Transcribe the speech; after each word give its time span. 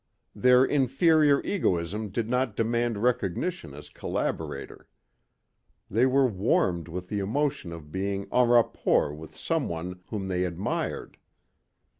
Their 0.33 0.65
inferior 0.65 1.43
egoism 1.45 2.09
did 2.09 2.27
not 2.27 2.55
demand 2.55 3.03
recognition 3.03 3.75
as 3.75 3.91
collaborator. 3.91 4.87
They 5.91 6.07
were 6.07 6.25
warmed 6.25 6.87
with 6.87 7.07
the 7.09 7.19
emotion 7.19 7.71
of 7.71 7.91
being 7.91 8.27
en 8.33 8.49
rapport 8.49 9.13
with 9.13 9.37
someone 9.37 10.01
whom 10.07 10.27
they 10.27 10.43
admired. 10.43 11.17